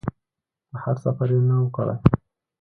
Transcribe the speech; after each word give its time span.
بهر 0.71 0.95
سفر 1.03 1.29
یې 1.33 1.39
نه 1.47 1.55
و 1.61 1.65
کړی. 1.75 1.95